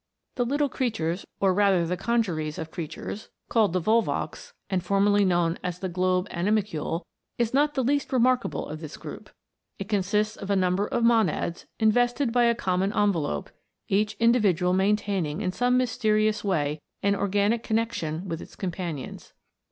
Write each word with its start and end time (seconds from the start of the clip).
The 0.33 0.45
little 0.47 0.67
creatures, 0.67 1.27
or 1.39 1.53
rather 1.53 1.85
the 1.85 1.95
congeries 1.95 2.57
of 2.57 2.71
crea 2.71 2.87
tures, 2.87 3.27
called 3.49 3.71
the 3.71 3.79
Volvox, 3.79 4.51
and 4.67 4.83
formerly 4.83 5.23
known 5.23 5.59
as 5.63 5.77
the 5.77 5.89
globe 5.89 6.27
animalcule, 6.31 7.05
is 7.37 7.53
not 7.53 7.75
the 7.75 7.83
least 7.83 8.11
remarkable 8.11 8.65
of 8.67 8.81
this 8.81 8.97
group. 8.97 9.29
It 9.77 9.87
consists 9.89 10.35
of 10.37 10.49
a 10.49 10.55
number 10.55 10.87
of 10.87 11.03
monads, 11.03 11.67
invested 11.79 12.31
by 12.31 12.45
a 12.45 12.55
common 12.55 12.91
envelope, 12.93 13.51
each 13.89 14.15
individual 14.19 14.73
maintaining 14.73 15.37
218 15.37 15.37
THE 15.37 15.43
INVISIBLE 15.45 15.65
WORLD. 15.67 15.71
in 15.71 15.75
some 15.91 15.93
mysterious 15.93 16.43
way 16.43 16.81
an 17.03 17.13
organic 17.15 17.61
connexion 17.61 18.27
with 18.27 18.41
its 18.41 18.55
companions. 18.55 19.33